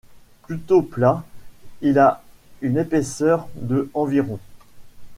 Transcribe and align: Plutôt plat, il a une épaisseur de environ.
Plutôt 0.41 0.81
plat, 0.81 1.23
il 1.81 1.99
a 1.99 2.23
une 2.61 2.79
épaisseur 2.79 3.47
de 3.53 3.87
environ. 3.93 4.39